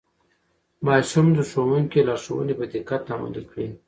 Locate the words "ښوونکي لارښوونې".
1.49-2.53